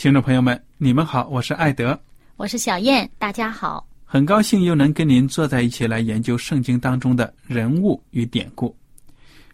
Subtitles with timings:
[0.00, 2.00] 听众朋友们，你们好，我是艾德，
[2.38, 8.74] 我是小燕，大家好，很高兴又能跟您坐在一起来研究圣经当中的人物与典故。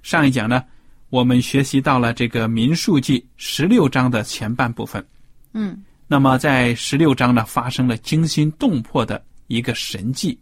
[0.05, 0.63] 上一讲呢。
[1.11, 5.05] 我们学习到了这个《民数记》十六章的前半部分，
[5.53, 10.39] 嗯，那么在十六章呢，发生了惊心动魄的一个神迹。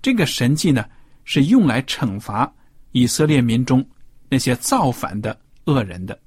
[0.00, 0.86] 这个神迹呢，
[1.24, 2.50] 是用来惩罚
[2.92, 3.86] 以色列民中
[4.30, 6.18] 那些造反的恶人的。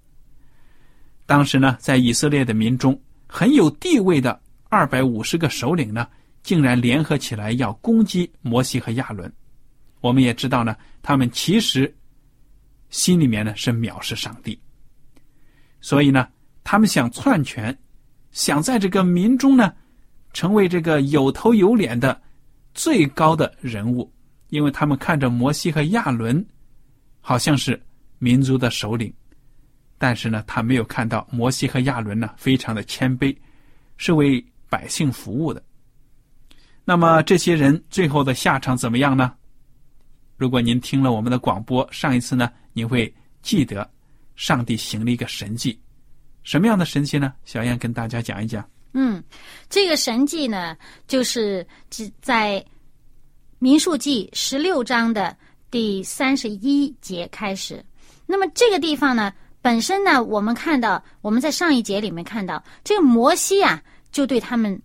[1.26, 3.00] 当时呢，在以色列的民中
[3.36, 6.08] 很有地位的二百五十个首领呢，
[6.42, 9.30] 竟然联合起来要攻击摩西和亚伦。
[10.00, 11.94] 我们也知道呢，他们其实。
[12.90, 14.58] 心里面呢是藐视上帝，
[15.82, 16.30] 所以呢，
[16.64, 17.78] 他们想篡权，
[18.32, 19.74] 想在这个民中呢，
[20.32, 22.22] 成为这个有头有脸的
[22.74, 24.10] 最高的人物，
[24.48, 26.46] 因为他们看着摩西和亚伦，
[27.20, 27.82] 好像是
[28.18, 29.14] 民族的首领，
[29.98, 33.36] 但是呢，他没有看到摩西和亚伦呢，非常的谦卑，
[33.98, 35.64] 是为百姓服务的。
[36.84, 39.34] 那么这些人最后的下场怎么样呢？
[40.38, 42.52] 如果您听了我们的广播，上一次呢？
[42.74, 43.12] 你会
[43.42, 43.90] 记得，
[44.36, 45.80] 上帝行了一个神迹，
[46.44, 47.34] 什么样的神迹呢？
[47.46, 48.70] 小燕跟大家讲一讲。
[48.92, 49.24] 嗯，
[49.70, 50.78] 这个神迹呢，
[51.08, 52.64] 就是只在
[53.60, 55.36] 民数记十六章的
[55.72, 57.84] 第三十一节开始。
[58.26, 59.34] 那么这个地方呢，
[59.66, 63.82] 本身呢，我们看到我们在上一节里面看到，这个摩西啊，
[64.12, 64.80] 就对他们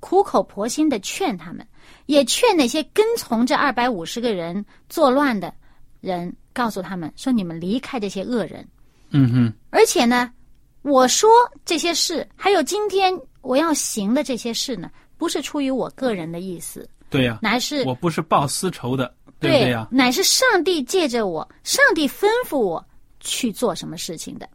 [0.00, 1.66] 苦口婆心的劝他们，
[2.06, 5.52] 也劝那些跟从这二百五十个人作乱的
[6.00, 6.34] 人。
[6.54, 8.66] 告诉他们说：“你们离开这些恶人。”
[9.12, 9.52] 嗯哼。
[9.68, 10.32] 而且呢，
[10.80, 11.28] 我说
[11.66, 13.12] 这些事，还有今天
[13.42, 16.88] 我要行的这些事呢，不是出于我个人的意思。
[17.10, 17.40] 对呀。
[17.42, 19.86] 乃是我不是报私仇的，对不对呀？
[19.90, 22.82] 乃是上帝借着我，上帝吩咐我
[23.26, 24.48] 去做什么事情的。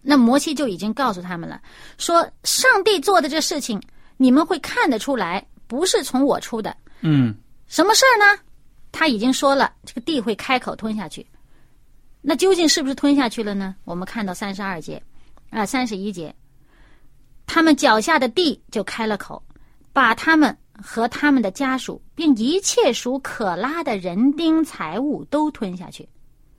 [0.00, 1.60] 那摩西就已经告诉他们了，
[1.98, 3.82] 说上帝做的这事情，
[4.16, 6.74] 你们会看得出来，不是从我出的。
[7.00, 7.34] 嗯。
[7.66, 8.40] 什么事儿呢？
[8.92, 11.26] 他已经说了，这个地会开口吞下去。
[12.22, 13.74] 那究竟是不是吞下去了呢？
[13.84, 15.02] 我们看到三十二节，
[15.50, 16.32] 啊，三十一节，
[17.44, 19.42] 他们脚下的地就开了口，
[19.92, 26.08] 把他们和他们的家属，并一切属可拉的人丁财物都吞下去。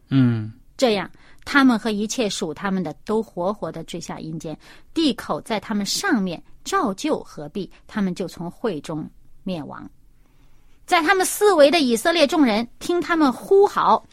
[0.09, 1.09] 嗯，这样，
[1.43, 4.57] 他们和一切属他们的都活活的坠下阴间，
[4.93, 9.09] 地口在他们上面照旧合璧，他们就从会中
[9.43, 9.89] 灭亡。
[10.85, 14.05] 在他们四围的以色列众人听他们呼号，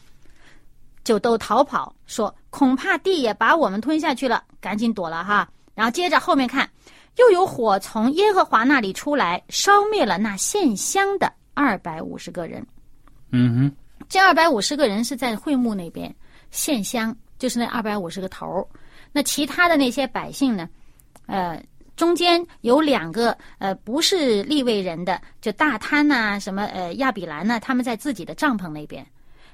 [1.03, 5.47] 就都逃跑，说恐怕地也把我们吞下去了，赶紧躲了哈。
[5.73, 6.69] 然后接着后面看，
[7.17, 12.65] 又有火从耶和华那里出来，烧灭了那献香的二百五十个人。
[13.31, 13.75] 嗯哼，
[14.09, 16.13] 这二百五十个人是在会幕那边
[16.55, 18.67] 献香，就是那二百五十个头
[19.11, 20.67] 那其他的那些百姓呢？
[21.27, 21.61] 呃。
[21.95, 27.57] 中间有两个呃，不是立位人的，就大贪呐，什么呃亚比兰呢？
[27.57, 29.07] 他们在自己的帐篷那边。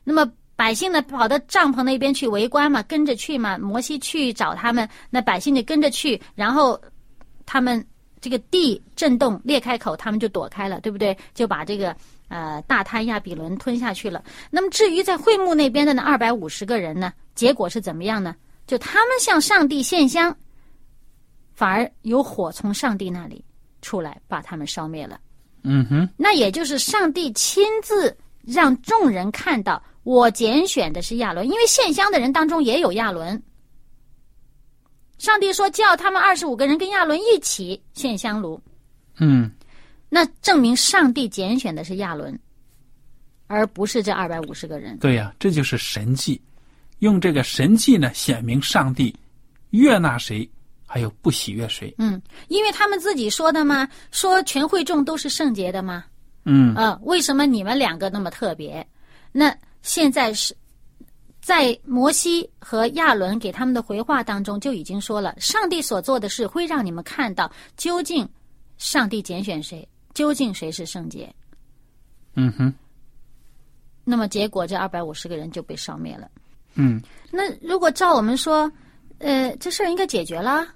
[0.03, 3.59] 那么百姓呢，跑到帐篷那边去围观嘛，跟着去嘛。
[3.59, 6.19] 摩西去找他们，那百姓就跟着去。
[6.33, 6.81] 然后
[7.45, 7.85] 他们
[8.19, 11.15] 这个地震动裂开口，他们就躲开了，对不对？
[11.35, 11.95] 就把这个
[12.31, 14.23] 呃大滩亚比伦吞下去了。
[14.49, 18.33] 那么至于在会幕那边的那二百五十个人呢，结果是怎么样呢？
[18.65, 20.33] 就他们向上帝献香，
[21.53, 23.43] 反而有火从上帝那里
[23.81, 25.19] 出来，把他们烧灭了。
[25.63, 33.41] 嗯哼，那也就是上帝亲自让众人看到，我拣选的是亚伦，因为献香的人当中也有亚伦。
[35.17, 38.59] 上帝说叫他们二十五个人跟亚伦一起献香炉，
[39.19, 39.51] 嗯，
[40.13, 42.37] 那证明上帝拣选的是亚伦，
[43.47, 44.97] 而不是这二百五十个人。
[44.97, 46.39] 对呀，这就是神迹，
[46.99, 49.15] 用这个神迹呢，显明上帝
[49.69, 50.47] 悦纳谁，
[50.85, 51.95] 还有不喜悦谁。
[51.97, 56.03] 嗯，因为他们自己说的嘛，说全会众都是圣洁的嘛。
[56.43, 58.85] 嗯呃，为什么你们两个那么特别？
[59.31, 60.53] 那现在是
[61.39, 68.27] 在摩西和亚伦给他们的回话当中就已经说了，上帝所做的事会让你们看到究竟
[68.77, 71.33] 上帝拣选谁，究竟谁是圣洁。
[72.35, 72.73] 嗯哼，
[74.03, 76.29] 那么结果这二百五十个人就被烧灭了。
[76.75, 78.71] 嗯，那如果照我们说，
[79.19, 80.67] 呃，这事儿应该解决了。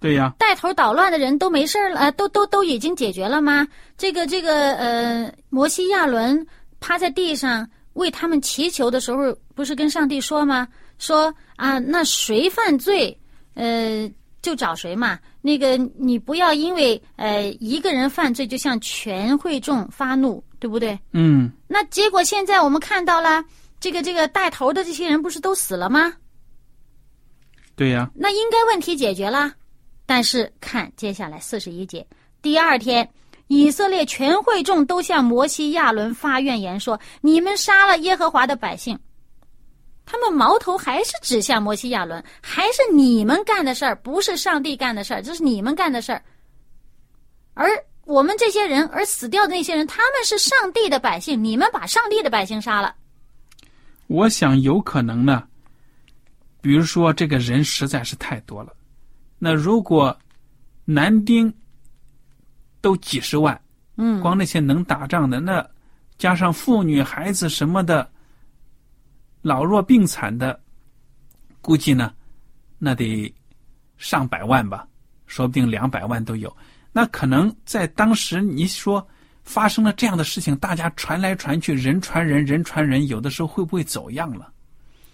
[0.00, 3.66] 对呀，带头捣乱的人都没事儿了，呃，都都都已经解决了吗？
[3.96, 6.46] 这个这个呃，摩西亚伦
[6.78, 10.68] 趴在地上为他们祈求的时候，不是跟上帝说吗？
[10.98, 13.18] 说啊，那谁犯罪，
[13.54, 14.10] 呃，
[14.44, 15.18] 就找谁嘛。
[15.40, 20.96] 那个你不要因为呃一个人犯罪就向全会众发怒，对不对？
[21.12, 23.42] 嗯那结果现在我们看到了，
[23.80, 26.12] 这个这个带头的这些人不是都死了吗？
[27.74, 29.54] 对呀，那应该问题解决了。
[30.06, 32.06] 但是看接下来四十一节，
[32.42, 33.08] 第二天，
[33.46, 38.98] 以色列全会众都向摩西、亚伦发怨言说：“你们杀了耶和华的百姓。”
[40.06, 46.22] 他们矛头还是指向摩西、亚伦，还是你们干的事儿，不是上帝干的事儿，这是你们干的事儿。
[47.54, 47.68] 而
[48.04, 52.94] 我们这些人，而死掉的那些人，他们是上帝的百姓，你们把上帝的百姓杀了。
[54.06, 55.44] 我想有可能呢。
[56.60, 58.72] 比如说，这个人实在是太多了，
[59.38, 60.18] 那如果
[60.86, 61.52] 男丁
[62.80, 63.60] 都几十万，
[63.98, 65.66] 嗯，光那些能打仗的，那
[66.16, 68.10] 加上妇女、孩子什么的，
[69.44, 70.58] 老弱病残的，
[71.60, 72.10] 估计呢，
[72.78, 73.32] 那得
[73.98, 74.88] 上百万吧，
[75.26, 76.50] 说不定两百万都有。
[76.92, 79.06] 那可能在当时，你说
[79.42, 84.50] 发生了这样的事情，大家传来传去，人传人，人传人，有的时候会不会走样了？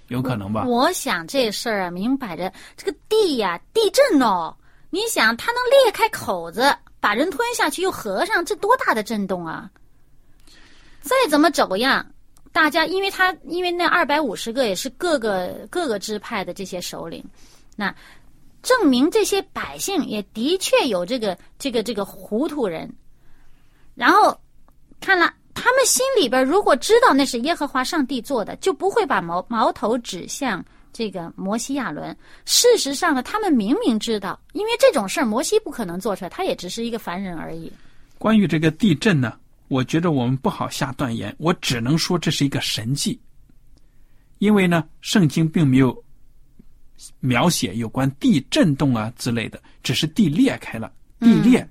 [0.07, 0.65] 有可能吧？
[0.65, 4.57] 我想这事儿啊，明摆着这个地呀、地震哦，
[4.91, 9.69] 你想它能裂开口子把人吞下去又合上，这多大的震动啊！
[11.01, 12.07] 再怎么走样，
[12.53, 17.25] 大家因为他因为那二百五十个也是各个各个支派的这些首领，
[17.77, 17.95] 那
[18.63, 22.93] 证明这些百姓也的确有这个这个这个糊涂人，
[23.95, 24.39] 然后
[25.01, 25.35] 看了。
[25.53, 32.17] 他们心里边如果知道那是耶和华上帝做的，就不会把矛矛头指向这个摩西亚伦。
[32.47, 37.71] 事实上呢，他们明明知道，因为这种事儿摩西不可能做出来，他也只是一个凡人而已。
[38.17, 39.37] 关于这个地震呢，
[39.71, 43.21] 我觉得我们不好下断言，我只能说这是一个神迹，
[44.39, 45.97] 因为呢，圣经并没有
[47.21, 51.65] 描写有关地震动啊之类的，只是地裂开了，地裂，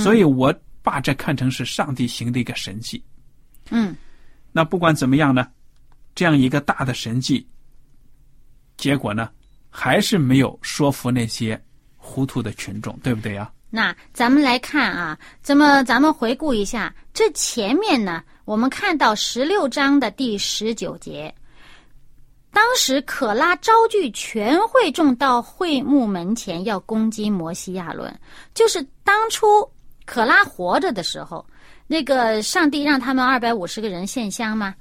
[0.00, 3.04] 所以我把这看成是上帝行的一个神迹。
[3.68, 3.94] 嗯，
[4.50, 5.46] 那不管怎么样呢，
[6.14, 7.46] 这样一个大的神迹，
[8.78, 9.30] 结果呢，
[9.68, 11.62] 还是没有说服那些
[11.98, 13.52] 糊涂的群众，对不对呀？
[13.74, 21.34] 那咱们来看啊，怎么咱们回顾一下，这前面呢，我们看到十六章的第十九节，
[22.52, 28.14] 当时可拉招聚全会众到会幕门前，要攻击摩西亚伦，
[28.52, 29.66] 就是当初
[30.04, 31.44] 可拉活着的时候。
[31.86, 34.74] 那个上帝让他们二百五十个人献香吗？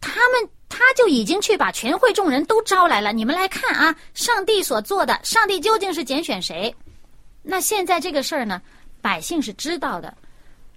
[0.00, 3.12] 他们他就已经去把全会众人都招来了。
[3.12, 6.72] 你们来看啊，上帝所做的，上帝究竟是拣选谁？
[7.50, 8.60] 那现在这个事儿呢，
[9.00, 10.14] 百姓是知道的。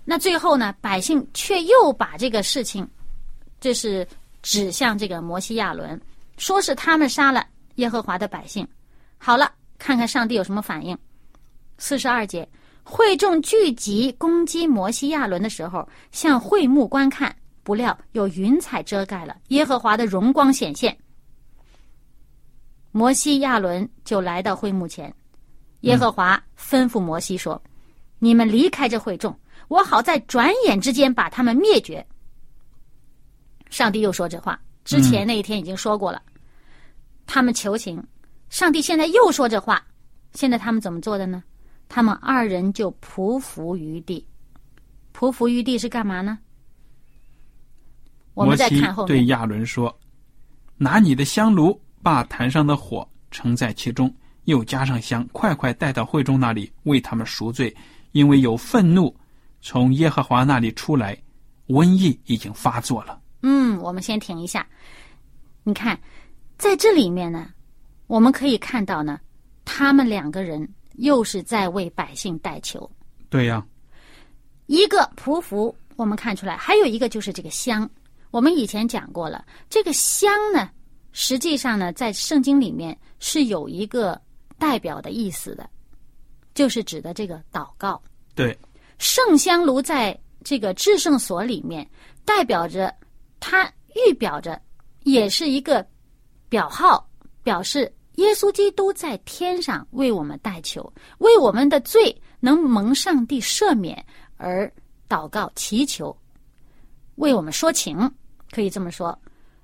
[0.05, 2.87] 那最后呢，百姓却又把这个事情，
[3.59, 4.07] 这是
[4.41, 5.99] 指向这个摩西亚伦，
[6.37, 8.65] 说是他们杀了耶和华的百姓。
[9.17, 10.97] 好了，看看上帝有什么反应。
[11.77, 12.47] 四十二节。
[12.83, 20.97] 会众聚集攻击摩西亚伦的时候，向会幕观看，不料有云彩遮盖了，耶和华的荣光显现。
[22.91, 25.13] 摩西亚伦就来到会幕前，
[25.81, 27.61] 耶和华吩咐摩西说
[28.19, 32.05] ：“你们离开这会众，我好在转眼之间把他们灭绝。”
[33.69, 36.21] 上帝又说这话，之前那一天已经说过了。
[37.25, 38.03] 他们求情，
[38.49, 39.81] 上帝现在又说这话，
[40.33, 41.43] 现在他们怎么做的呢？
[41.87, 44.25] 他们二人就匍匐于地，
[45.13, 46.37] 匍匐于地是干嘛呢？
[48.33, 49.07] 我们再看后面。
[49.07, 49.93] 对亚伦说
[50.77, 54.13] ：“拿你的香炉，把坛上的火盛在其中，
[54.45, 57.75] 又加上香，快快带到会众那里，为他们赎罪，
[58.11, 59.15] 因为有愤怒
[59.61, 61.17] 从耶和华那里出来，
[61.67, 63.21] 瘟疫已经发作了。
[63.41, 64.67] 嗯，我们先停一下。
[65.63, 65.99] 你看，
[66.57, 67.49] 在这里面呢，
[68.07, 69.19] 我们可以看到呢，
[69.63, 72.89] 他们两个人又是在为百姓代求。”
[73.29, 73.65] 对呀、
[74.65, 77.89] 一个匍匐，我们看出来，还有一个就是这个香。
[78.31, 80.69] 我们以前讲过了，这个香呢，
[81.11, 84.19] 实际上呢，在圣经里面是有一个
[84.61, 85.67] 代表的意思的，
[86.53, 87.99] 就是指的这个祷告。
[88.35, 88.55] 对，
[88.99, 91.89] 圣香炉在这个至圣所里面，
[92.23, 92.93] 代表着
[93.39, 94.61] 它预表着，
[95.01, 95.83] 也是一个
[96.47, 97.09] 表号，
[97.41, 104.05] 表示耶稣基督在天上为我们代求，为我们的罪能蒙上帝赦免
[104.37, 104.71] 而
[105.09, 106.15] 祷告祈求，
[107.15, 107.97] 为我们说情，
[108.51, 109.17] 可以这么说。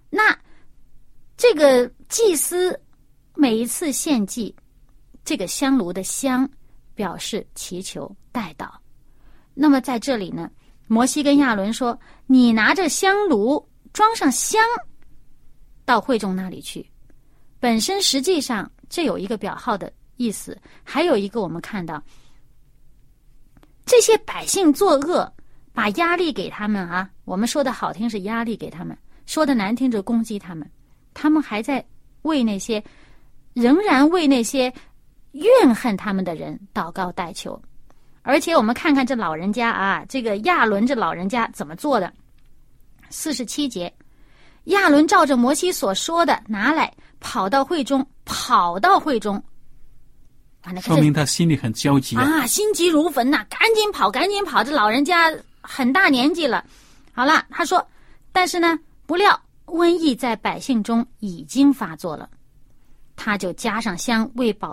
[0.10, 0.36] 那
[1.38, 2.80] 这个祭司
[3.36, 4.56] 每一次献祭，
[5.28, 6.50] 这个香炉的香
[6.96, 8.70] 表示祈求代祷。
[9.54, 10.50] 那么在这里呢，
[10.88, 14.62] 摩西跟亚伦说：“你拿着香炉装上香，
[15.84, 16.90] 到会众那里去。”
[17.60, 22.02] 本身实际上这有一个表号的意思，还有一个我们看到，
[23.86, 25.30] 这些百姓作恶，
[25.74, 27.10] 把压力给他们啊。
[27.26, 30.72] 我们说的好听是压力给他们，说的难听就攻击他们。
[31.14, 31.86] 他们还在
[32.22, 32.82] 为那些
[33.54, 34.74] 仍然为那些
[35.32, 37.60] 怨恨他们的人祷告代求。
[38.22, 42.12] 而且我们看看这老人家啊，这个亚伦这老人家怎么做的？
[43.10, 43.94] 四十七节，
[44.66, 49.38] 亚伦照着摩西所说的拿来，跑到会中，跑到会中，
[50.62, 52.24] 啊，那个说明他心里很焦急啊。
[52.24, 54.62] 啊，心急如焚呐、赶紧跑，赶紧跑！
[54.62, 55.32] 这老人家
[55.62, 56.66] 很大年纪了。
[57.14, 57.88] 好了，他说，
[58.34, 62.30] 但是呢，不料瘟疫在百姓中已经发作了，
[63.18, 64.70] 他就加上香为百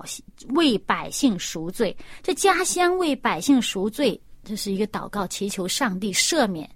[0.51, 1.97] 为百姓赎罪。
[2.23, 6.71] 这加香为百姓赎罪，这是一个祷告，祈求上帝赦免，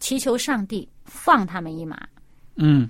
[0.00, 2.06] 祈求上帝放他们一马。
[2.56, 2.86] 嗯，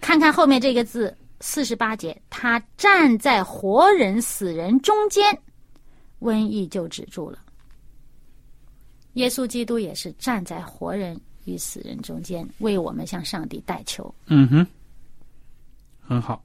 [0.00, 5.24] 看看后面这个字，四十八节，他站在活人死人中间，
[6.20, 7.38] 瘟疫就止住了。
[9.14, 14.12] 耶稣基督也是站在活人与死人中间，为我们向上帝代求。
[14.26, 14.66] 嗯哼，
[16.00, 16.44] 很好。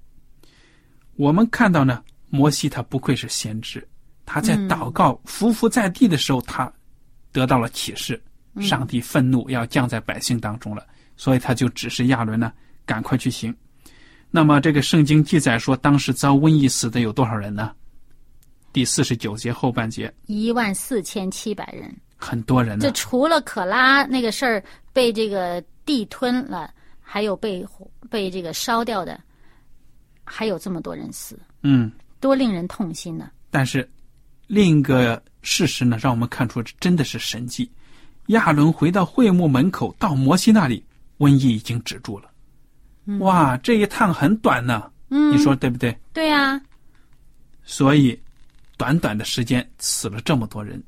[1.21, 3.87] 我们看到呢，摩西他不愧是先知，
[4.25, 6.73] 他在祷告、匍匐在地的时候，他
[7.31, 8.19] 得到了启示，
[8.59, 10.83] 上帝愤怒要降在百姓当中了，
[11.15, 12.51] 所以他就指示亚伦呢，
[12.87, 13.55] 赶快去行。
[14.31, 17.71] 那么这个圣经记载说，当时遭瘟疫死的有多少人呢？
[18.73, 22.91] 第四十九节后半节，一万四千七百人，很多人呢这。
[22.93, 27.63] 除了可拉那个事儿被这个地吞了，还有被
[28.09, 29.21] 被这个烧掉的，
[30.23, 33.89] 还有这么多人死，嗯，多令人痛心呢、但是
[34.47, 37.69] 另一个事实呢，让我们看出这真的是神迹。
[38.27, 40.83] 亚伦回到会幕门口，到摩西那里，
[41.17, 42.29] 瘟疫已经止住了。
[43.19, 45.97] 哇，这一趟很短呢，嗯，你说对不对？
[46.13, 46.61] 对呀、
[47.63, 48.17] 所以，
[48.77, 50.81] 短短的时间死了这么多人，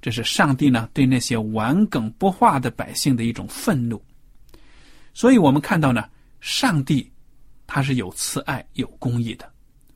[0.00, 4.02] 这是上帝呢对那些顽梗不化的百姓的一种愤怒。
[5.12, 6.08] 所以我们看到呢，
[6.40, 7.10] 上帝
[7.68, 9.48] 他是有慈爱、有公义的。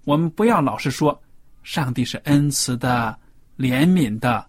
[0.05, 1.21] 我们不要老是说
[1.65, 3.17] 上帝是恩慈的、
[3.57, 4.45] 怜悯的，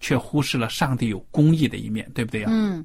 [0.00, 2.48] 却忽视了上帝有公义的一面，对不对呀？
[2.50, 2.84] 嗯，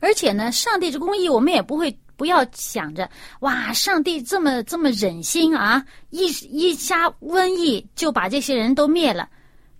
[0.00, 3.08] 而且呢，上帝这公义，我们也不会不要想着
[3.40, 9.28] 哇，上帝这么这么忍心啊，一一家瘟疫就把这些人都灭了。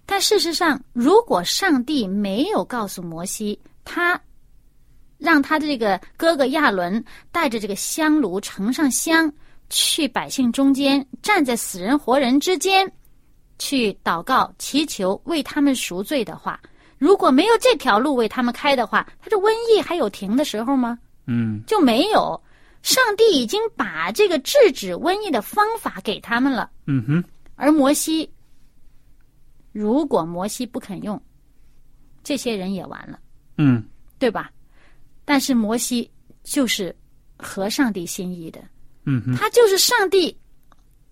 [0.05, 4.21] 但事实上，如果上帝没有告诉摩西，他
[5.19, 9.33] 让他的这个哥哥亚伦带着这个香炉盛上香，
[9.71, 12.91] 去百姓中间，站在死人活人之间，
[13.59, 16.61] 去祷告祈求为他们赎罪的话，
[16.99, 20.99] 如果没有这条路为他们开的话，他这瘟疫还有停的时候吗？
[21.27, 22.41] 嗯，就没有。
[22.83, 27.25] 上帝已经把这个制止瘟疫的方法给他们了，嗯哼，
[27.57, 28.31] 而摩西，
[29.73, 31.21] 如果摩西不肯用，
[32.23, 33.19] 这些人也完了，
[33.59, 33.83] 嗯
[34.21, 34.53] 对吧？
[35.27, 36.11] 但是摩西
[36.45, 36.95] 就是
[37.37, 38.61] 合上帝心意的，
[39.05, 40.35] 嗯哼，他就是上帝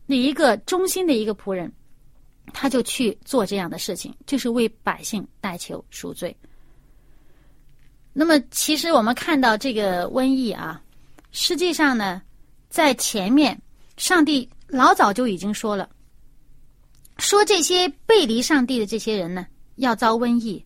[0.06, 1.70] 的一个忠心的一个仆人，
[2.52, 6.34] 他就去做这样的事情，就是为百姓代求赎罪。
[8.12, 10.80] 那么，其实我们看到这个瘟疫啊，
[11.32, 12.22] 实际上呢，
[12.68, 13.60] 在前面
[13.96, 15.90] 上帝老早就已经说了，
[17.18, 19.44] 说这些背离上帝的这些人呢，
[19.76, 20.64] 要遭瘟疫。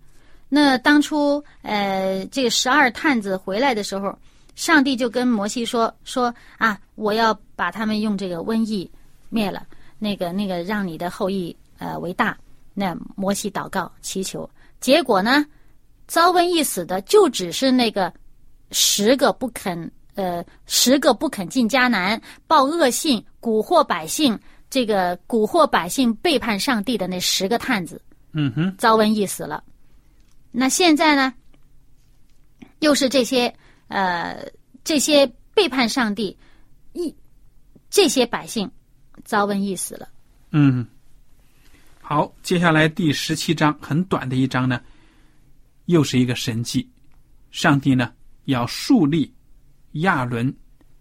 [0.48, 4.16] 那当初呃，这个十二探子回来的时候，
[4.54, 8.90] 上帝就跟摩西说说啊，我要把他们用这个瘟疫
[9.28, 9.66] 灭了，
[9.98, 12.36] 那个那个让你的后裔呃为大。
[12.74, 14.48] 那摩西祷告祈求，
[14.80, 15.44] 结果呢，
[16.06, 18.12] 遭瘟疫死的就只是那个
[18.70, 24.38] 十个不肯呃十个不肯进迦南报恶信蛊惑百姓，
[24.70, 28.00] 这个蛊惑百姓背叛上帝的那十个探子。
[28.32, 29.62] 嗯哼，遭瘟疫死了。
[30.50, 31.32] 那现在呢，
[32.80, 33.54] 又是这些
[33.88, 34.46] 呃
[34.84, 36.36] 这些背叛上帝
[36.92, 37.14] 一
[37.90, 38.70] 这些百姓
[39.24, 40.08] 遭瘟疫死了。
[40.52, 40.86] 嗯，
[42.00, 44.80] 好，接下来第十七章很短的一章呢，
[45.86, 46.88] 又是一个神迹。
[47.50, 48.12] 上帝呢
[48.44, 49.32] 要树立
[49.92, 50.54] 亚伦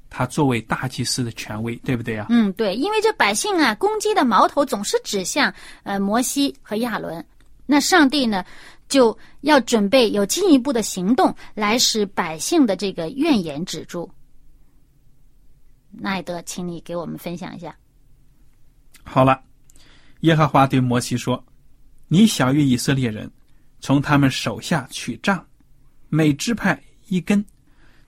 [0.09, 2.27] 他作为大祭司的权威，对不对啊？
[2.29, 7.25] 嗯，对，因为这百姓啊攻击的矛头总是指向呃摩西和亚伦，
[7.65, 8.45] 那上帝呢
[8.87, 14.09] 就要准备有进一步的行动来使百姓的这个怨言止住。
[15.91, 17.75] 奈德，请你给我们分享一下。
[19.03, 19.41] 好了，
[20.21, 21.43] 耶和华对摩西说
[22.07, 23.31] ：“你小谕以色列人，
[23.79, 25.43] 从他们手下取杖，
[26.09, 27.43] 每支派一根，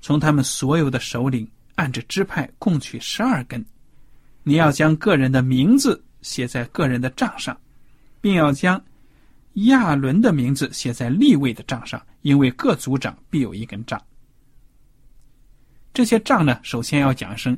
[0.02, 3.66] 从他们所有的首领按着支派共取十二根。
[4.44, 7.60] 你要将个人的名字写在个人的账上，
[8.22, 8.82] 并要将
[9.54, 14.02] 亚伦的名字写在立位的账上，因为各族长必有一根杖。
[15.94, 17.58] 这些杖呢，首先要讲声。”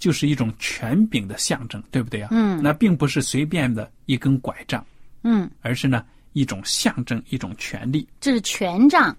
[0.00, 2.28] 就是一种权柄的象征，对不对啊？
[2.30, 4.82] 嗯，那并不是随便的一根拐杖，
[5.24, 8.08] 嗯，而是呢一种象征，一种权利。
[8.18, 9.14] 这是权杖。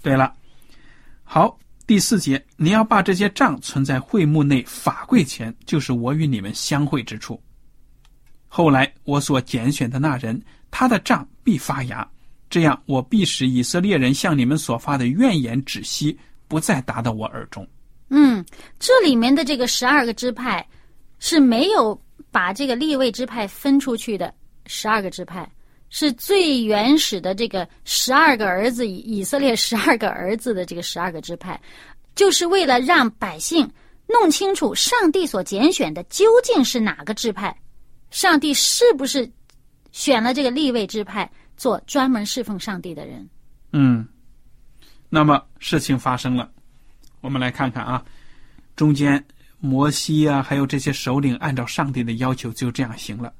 [0.00, 0.32] 对了，
[1.24, 7.42] 好，第四节，你要把这些杖存在会幕内法柜前，就是我与你们相会之处。
[8.46, 10.40] 后来我所拣选的那人，
[10.72, 12.04] 他的杖必发芽，
[12.50, 17.64] 这样我必使以色列人向你们所发的怨言止息，不再达到我耳中。
[18.08, 18.44] 嗯，
[18.80, 20.66] 这里面的这个十二个支派
[21.18, 21.98] 是没有
[22.30, 24.34] 把这个立位支派分出去的，
[24.66, 25.48] 十二个支派
[25.88, 31.60] 是最原始的这个十二个儿子以以色列十二个儿子的这个十二个支派，
[32.14, 33.70] 就是为了让百姓
[34.06, 37.54] 弄清楚上帝所拣选的究竟是哪个支派，
[38.10, 39.30] 上帝是不是
[39.92, 43.28] 选了这个立位支派做专门侍奉上帝的人？
[43.72, 44.06] 嗯，
[45.08, 46.50] 那么事情发生了。
[47.20, 48.04] 我们来看看啊，
[48.74, 49.24] 中间
[49.60, 53.32] 摩西啊，还有这些首领，按照上帝的要求就这样行了。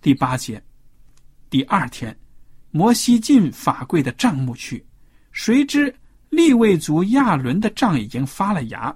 [0.00, 0.62] 第八节，
[1.48, 2.18] 第二天，
[2.70, 4.84] 摩西进法柜的帐幕去，
[5.30, 5.94] 谁知
[6.30, 8.94] 立位族亚伦的帐已经发了芽，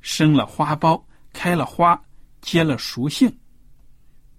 [0.00, 2.00] 生了花苞，开了花，
[2.40, 3.34] 结了熟杏。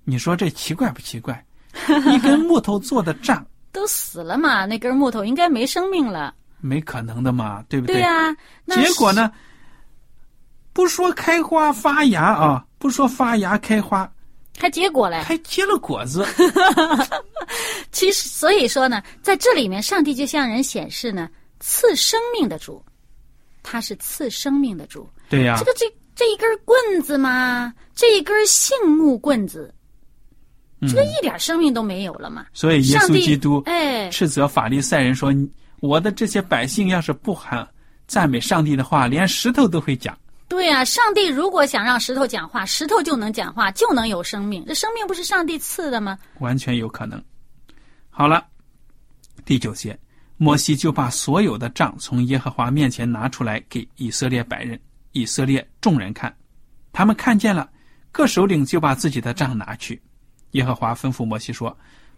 [0.03, 1.45] 你说这奇怪不奇怪？
[2.13, 4.65] 一根木头做的杖 都死了嘛？
[4.65, 6.33] 那根木头应该没生命了。
[6.59, 7.95] 没可能的嘛，对不对？
[7.95, 8.35] 对呀。
[8.67, 9.31] 结果呢？
[10.73, 14.09] 不说开花发芽啊，不说发芽开花，
[14.57, 15.21] 还结果嘞？
[15.21, 16.25] 还结了果子。
[17.91, 21.29] 其实，所以说呢，在这里面，上帝就向人显示呢，
[21.59, 22.81] 赐生命的主，
[23.63, 25.09] 他是赐生命的主。
[25.29, 25.55] 对呀。
[25.59, 29.73] 这个这这一根棍子嘛，这一根杏木棍子，
[30.87, 32.45] 这个一点生命都没有了嘛。
[32.53, 35.33] 所以，耶稣基督哎斥责法利赛人说。
[35.81, 37.67] 我的这些百姓要是不喊
[38.05, 40.15] 赞美上帝的话，连石头都会讲。
[40.47, 44.63] 对呀，上帝如果想让石头讲话，石头就能讲话，就能有生命。
[44.67, 46.19] 这生命不是上帝赐的吗？
[46.37, 47.19] 完全有可能。
[48.11, 48.45] 好了，
[49.43, 49.97] 第九节，
[50.37, 54.79] 摩西就把所有的杖从耶和华面前拿出来，给以色列百人、
[55.13, 56.31] 以色列众人看。
[56.93, 57.67] 他们看见了，
[58.11, 59.99] 各首领就把自己的杖拿去。
[60.51, 61.75] 耶和华吩咐摩西说：“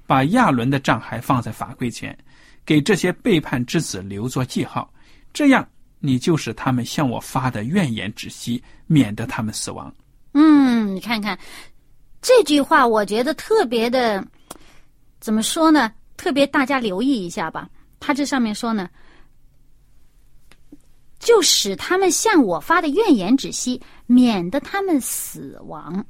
[0.08, 2.17] 把亚伦的杖还放在法柜前。”
[2.65, 4.89] 给这些背叛之子留作记号，
[5.34, 5.67] 这样
[6.00, 9.93] 你就使他们向我发的怨言止息，免得他们死亡。
[10.32, 11.38] 嗯，你看看
[12.22, 14.26] 这句话，我觉得特别的，
[15.19, 15.91] 怎么说呢？
[16.15, 17.69] 特别大家留意一下吧。
[18.00, 18.89] 他这上面说呢，
[21.19, 26.06] 就使他们向我发的怨言止息，免得他们死亡。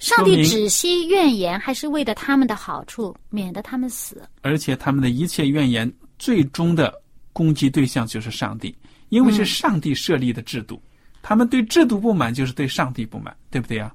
[0.00, 4.26] 上帝只息怨言，还是为了他们的好处，免得他们死。
[4.40, 6.92] 而且他们的一切怨言，最终的
[7.34, 8.74] 攻击对象就是上帝，
[9.10, 10.82] 因为是上帝设立的制度。
[11.22, 13.94] 他们对制度不满，就是对上帝不满，对不对呀？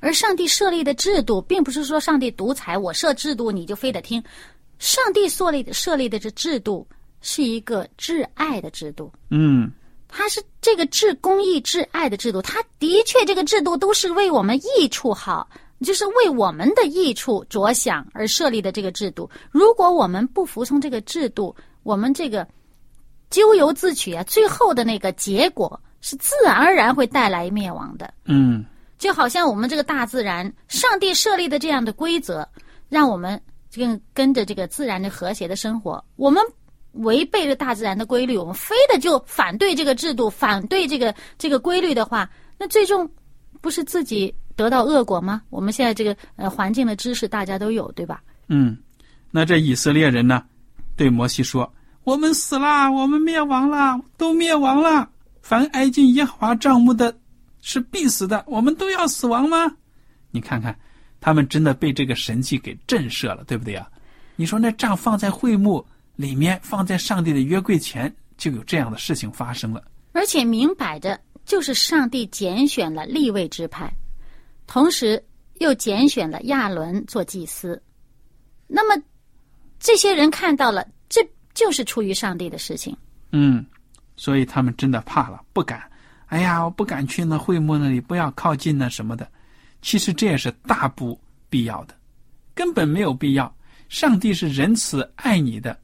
[0.00, 4.22] 而上帝设立的制度，并不是说上帝独裁，我设制度你就非得听。
[4.78, 6.88] 上帝设立设立的这制度，
[7.20, 9.12] 是一个挚爱的制度。
[9.28, 9.70] 嗯。
[10.14, 15.48] 它是这个治公益、治爱的制度，它的确这个制度都是为我们益处好，
[15.80, 19.28] 就是为我们的益处着想而设立的这个制度。
[19.50, 22.46] 如果我们不服从这个制度，我们这个
[23.30, 28.12] 咎由自取啊，最后的那个结果是自然而然会带来灭亡的。
[28.26, 28.64] 嗯
[28.98, 32.46] 就好像我们这个大自然，上帝设立的这样的规则，
[32.88, 36.04] 让我们这个跟着这个自然的和谐的生活。
[36.14, 36.40] 我们
[36.92, 42.28] 违背了大自然的规律，我们非得就反对这个制度，反对这个这个规律的话，
[42.58, 43.10] 那最终
[43.60, 45.42] 不是自己得到恶果吗？
[45.50, 48.22] 我们现在这个呃环境的知识大家都有，对吧？
[48.48, 48.76] 嗯，
[49.30, 50.44] 那这以色列人呢，
[50.94, 51.72] 对摩西说
[52.04, 55.08] ：“我们死啦，我们灭亡啦，都灭亡了。
[55.40, 57.16] 凡挨近耶和华帐幕的，
[57.62, 58.44] 是必死的。
[58.46, 59.72] 我们都要死亡吗？”
[60.30, 60.78] 你看看，
[61.20, 63.88] 他们真的被这个神迹给震慑了，对不对啊？
[64.36, 65.84] 你说那帐放在会幕
[66.16, 69.82] 里面，放在上帝的约柜前，就有这样的事情发生了。
[70.12, 73.92] 而且明摆着就是上帝拣选了立位支派，
[74.66, 75.22] 同时
[75.60, 77.80] 又拣选了亚伦做祭司。
[78.66, 79.02] 那么
[79.78, 81.20] 这些人看到了，这
[81.54, 82.96] 就是出于上帝的事情。
[83.32, 83.64] 嗯，
[84.16, 85.82] 所以他们真的怕了，不敢。
[86.26, 89.30] 哎呀，我不敢去那会幕那里，不要靠近那什么的。
[89.82, 91.18] 其实这也是大不
[91.50, 91.94] 必要的，
[92.54, 93.54] 根本没有必要。
[93.88, 95.78] 上帝是仁慈爱你的，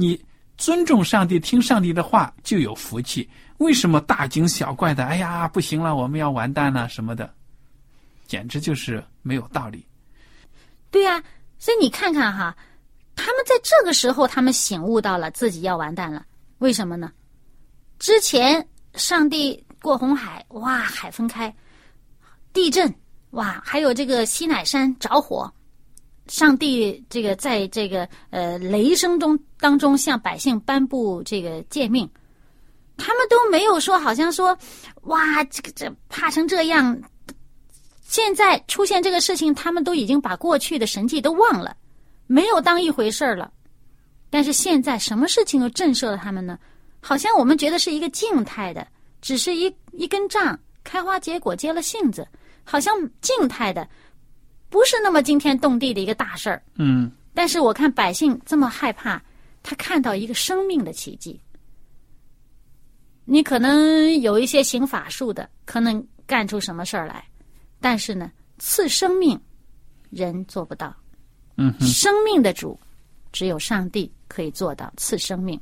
[0.00, 0.24] 你
[0.56, 3.28] 尊重上帝，听上帝的话就有福气。
[3.56, 5.04] 为什么大惊小怪的？
[5.04, 7.34] 哎呀，不行了，我们要完蛋了什么的，
[8.24, 9.84] 简直就是没有道理。
[10.92, 11.20] 对呀、
[11.58, 12.56] 所以你看看哈，
[13.16, 16.24] 他们在这个时候，他们醒悟到了自己要完蛋了。
[16.58, 17.10] 为什么呢？
[17.98, 21.50] 之前上帝过红海，哇，海分开；
[22.52, 22.94] 地震，
[23.30, 25.52] 哇，还有这个西乃山着火。
[26.28, 32.08] 上帝这个在这个呃雷声中当中向百姓颁布这个诫命，
[32.96, 34.56] 他们都没有说，好像说，
[35.02, 37.00] 哇，这个这怕成这样，
[38.02, 41.76] 现在出现这个事情，他们都已经把过去的神迹都忘了，
[42.26, 43.50] 没有当一回事儿了。
[44.30, 46.58] 但是现在什么事情又震慑了他们呢？
[47.00, 48.86] 好像我们觉得是一个静态的，
[49.22, 52.26] 只是一一根杖开花结果结了杏子，
[52.64, 53.88] 好像静态的，
[54.68, 56.62] 不是那么惊天动地的一个大事儿。
[56.76, 59.22] 嗯但是我看百姓这么害怕，
[59.62, 61.40] 他看到一个生命的奇迹。
[63.24, 67.24] 你可能有一些行法术的，可能干出什么事儿来，
[67.80, 69.38] 但是呢，赐生命，
[70.10, 70.94] 人做不到。
[71.56, 72.78] 嗯生命的主，
[73.32, 75.60] 只有上帝可以做到赐生命。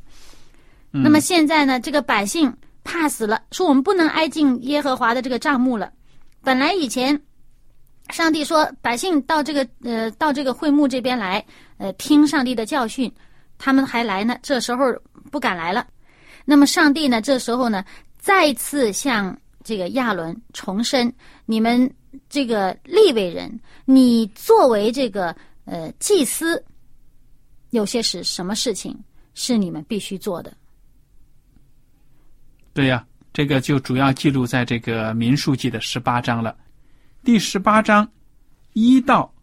[0.90, 5.92] 那么现在呢，这个百姓怕死了，说我们不能挨近耶和华的这个帐幕了。
[6.42, 7.20] 本来以前，
[8.10, 11.44] 上帝说百姓到这个呃到这个会幕这边来，
[11.78, 13.12] 呃听上帝的教训，
[13.58, 14.84] 他们还来呢，这时候
[15.30, 15.86] 不敢来了。
[16.44, 17.84] 那么上帝呢，这时候呢，
[18.18, 21.12] 再次向这个亚伦重申：
[21.44, 21.92] 你们
[22.28, 26.64] 这个立位人，你作为这个呃祭司，
[27.70, 28.96] 有些是什么事情
[29.34, 30.56] 是你们必须做的？
[32.72, 36.56] 对呀、这个就主要记录在这个民数记的十八章了。
[37.26, 38.08] 第十八章
[38.72, 39.34] 一到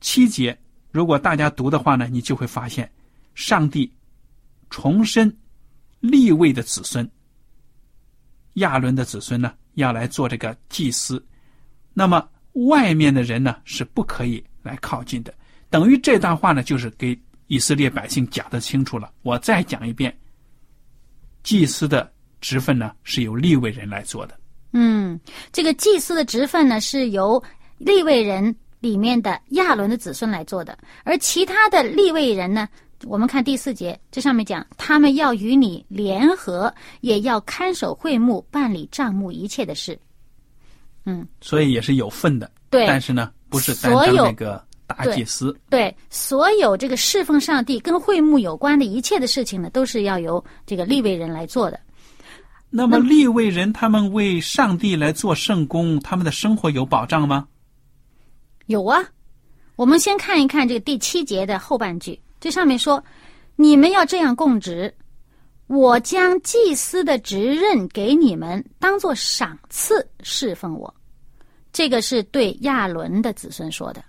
[0.00, 0.58] 七节，
[0.90, 2.90] 如果大家读的话呢，你就会发现，
[3.34, 3.92] 上帝
[4.70, 5.30] 重申
[6.00, 7.06] 立位的子孙，
[8.54, 11.22] 亚伦的子孙呢，要来做这个祭司。
[11.92, 15.34] 那么外面的人呢，是不可以来靠近的。
[15.68, 17.14] 等于这段话呢，就是给
[17.46, 19.12] 以色列百姓讲的清楚了。
[19.20, 20.18] 我再讲一遍，
[21.42, 24.40] 祭司的职分呢是由立位人来做的。
[24.72, 25.18] 嗯，
[25.52, 27.42] 这个祭司的职分呢，是由
[27.78, 32.68] 立位人里面的亚伦的子孙来做的，而其他的立位人呢，
[33.04, 39.98] 我们看第四节，这上面讲，他们要与你联合，也要看守会幕，办理账目一切的事。
[41.04, 42.50] 嗯所以也是有份的。
[42.70, 45.54] 对但是呢，不是所有那个大祭司。
[45.68, 51.78] 对，所有这个侍奉上帝跟会幕有关的一切的事情呢，都是要由这个立位人来做的。
[52.74, 57.46] 那么立位人他们为上帝来做圣工，他们的生活有保障吗？
[58.64, 59.04] 有啊，
[59.76, 63.04] 我们先看一看这个第七节的后半句，这上面说
[63.56, 64.92] ：“你们要这样供职，
[65.66, 70.92] 我将祭司的职任给你们，当做赏赐侍奉我。”
[71.74, 74.02] 这个是对亚伦的子孙说的。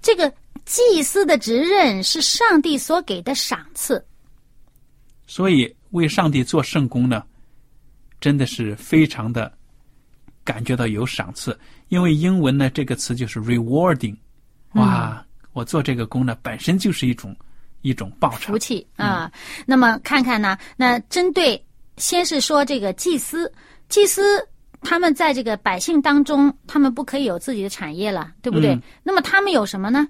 [0.00, 0.32] 这个
[0.64, 4.04] 祭司的职任是上帝所给的赏赐，
[5.26, 7.24] 所以为上帝做圣工呢，
[8.20, 9.52] 真的是非常的
[10.44, 11.58] 感觉到有赏赐。
[11.88, 14.16] 因为英文呢，这个词就是 rewarding，
[14.74, 17.34] 哇，我做这个工呢，本身就是一种
[17.82, 18.58] 一种报酬福。
[18.58, 19.30] 气啊。
[19.66, 21.62] 那么看看呢，那针对
[21.96, 23.50] 先是说这个祭司，
[23.88, 24.22] 祭司
[24.82, 28.74] 他们在这个百姓当中，他们不可以有自己的产业了，对不对？
[28.74, 30.06] 嗯那么他们有什么呢？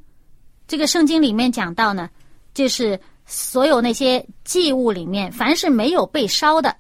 [0.67, 2.11] 这个圣经里面讲到呢，
[2.53, 6.77] 就是所有那些祭物里面，凡是没有被烧的，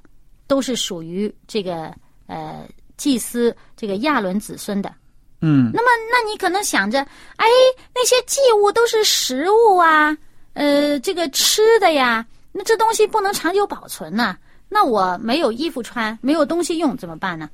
[0.48, 1.94] 都是属于这个
[2.26, 4.92] 呃祭司这个亚伦子孙的。
[5.40, 6.98] 嗯那么，那你可能想着，
[7.36, 7.46] 哎，
[7.94, 10.18] 那些祭物都是食物啊，
[10.54, 14.36] 呃，这个吃的呀，那这东西不能长久保存呐、
[14.68, 17.48] 那我没有衣服穿，没有东西用，怎么办呢？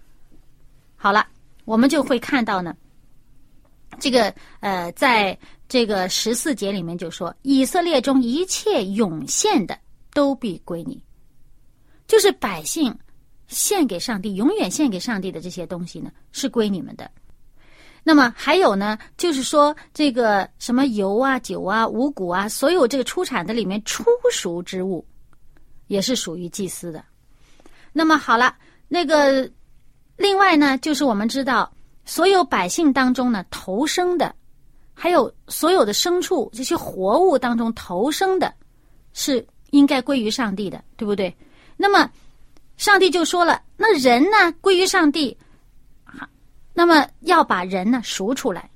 [0.96, 1.26] 好了，
[1.66, 2.74] 我们就会看到呢，
[4.00, 9.78] 这个呃，在这个十四节里面就说，以色列中一切涌现的
[10.14, 10.98] 都必归你，
[12.06, 12.96] 就是百姓
[13.48, 17.10] 献给上帝，永远献给上帝的这些东西呢，是归你们的。
[18.02, 25.06] 那么还有呢，就是说这个什么油啊、酒啊、五谷啊，所有这个出产的里面初熟之物，
[25.86, 27.02] 也是属于祭司的。
[27.92, 28.54] 那么好了，
[28.88, 29.50] 那个
[30.16, 31.72] 另外呢，就是我们知道，
[32.04, 34.34] 所有百姓当中呢，投生的，
[34.92, 38.52] 还有所有的牲畜这些活物当中投生的，
[39.14, 41.34] 是应该归于上帝的，对不对？
[41.76, 42.10] 那么
[42.76, 45.36] 上帝就说了，那人呢归于上帝，
[46.72, 48.68] 那么要把人呢赎出来，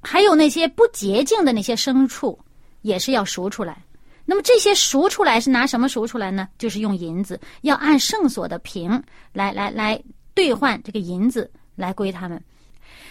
[0.00, 2.38] 还有那些不洁净的那些牲畜，
[2.82, 3.82] 也是要赎出来。
[4.26, 6.48] 那么这些赎出来是拿什么赎出来呢？
[6.56, 10.02] 就是用银子，要按圣所的平来来来
[10.34, 12.42] 兑换这个银子来归他们。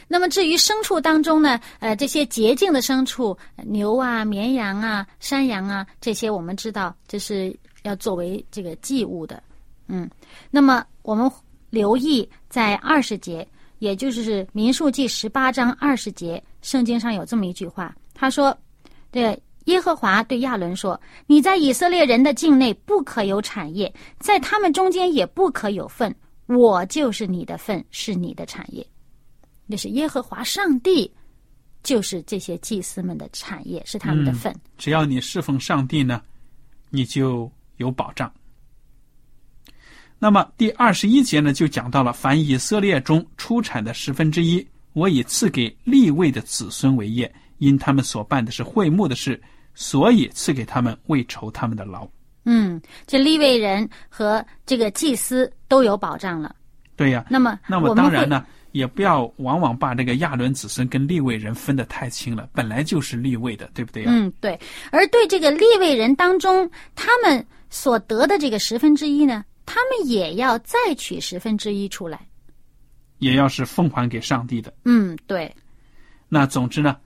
[0.08, 9.42] 那么至于牲畜当中呢，呃，这些洁净的牲畜，牛啊、绵羊啊、山羊啊，这些我们知道这是要作为这个祭物的，
[9.88, 10.10] 嗯。
[10.50, 11.32] 那么我们
[11.70, 13.48] 留意在二十节，
[13.80, 18.56] 也就是民数记十八章二十节，圣经上有这么一句话，他说
[19.10, 26.13] ：“对耶和华对亚伦说，你在以色列人的境内不可有产业，在他们中间也不可有份，
[26.46, 28.86] 我就是你的份，是你的产业。”
[29.65, 31.12] 那是耶和华上帝，
[31.84, 34.54] 就是这些祭司们的产业，是他们的份。
[34.78, 36.21] 只要你侍奉上帝呢，
[36.89, 38.32] 你就有保障。
[40.19, 49.41] 那么第二十一节呢，就讲到了凡以色列中出产的十分之一，我已赐给立位的子孙为业，因他们所办的是会幕的事，
[49.73, 52.08] 所以赐给他们为酬他们的劳。
[52.45, 56.56] 嗯，这立位人和这个祭司都有保障了。
[56.95, 64.12] 对呀，那么那么当然呢，也不要往往把这个亚伦子孙跟立位人分得太清了，本来就是立位的，对不对呀？
[64.12, 64.59] 嗯，对。
[64.91, 72.19] 而对这个立位人当中，他们所得的这个十分之一呢，他们也要再取十分之一出来。
[73.19, 74.73] 也要是奉还给上帝的。
[74.83, 75.49] 嗯，对，
[76.27, 76.97] 那总之呢，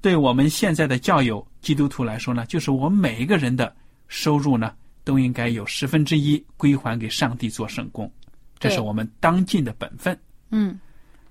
[0.00, 3.74] 对我们现在的教友基督徒来说呢，就是我们每一个人的
[4.06, 8.12] 收入呢，都应该有十分之一归还给上帝做圣功，
[8.58, 10.16] 这是我们当尽的本分。
[10.50, 10.78] 嗯，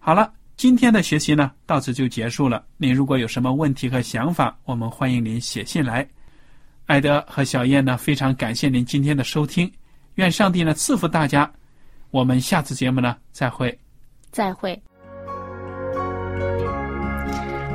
[0.07, 2.63] 好了，今天的学习呢，到此就结束了。
[2.77, 6.07] 您如果有什么问题和想法，我们欢迎您写信来。
[6.85, 9.69] 艾德和小燕呢，非常感谢您今天的收听，
[10.15, 11.51] 愿上帝呢赐福大家。
[12.09, 13.77] 我们下次节目呢再会。
[14.31, 14.81] 再会。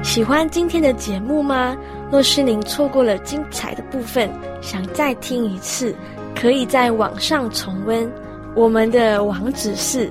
[0.03, 1.77] 喜欢今天的节目吗？
[2.11, 4.31] 若是您错过了精彩的部分，
[4.63, 5.95] 想再听一次，
[6.35, 8.11] 可以在网上重温。
[8.57, 10.11] 我们的网址是